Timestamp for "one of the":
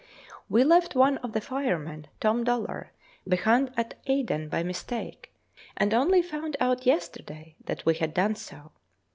0.95-1.41